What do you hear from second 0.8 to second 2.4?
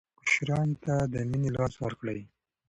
ته د مینې لاس ورکړئ.